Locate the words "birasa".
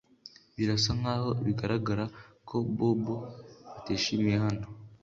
0.55-0.91